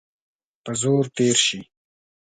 [0.63, 1.59] په زور تېر سي.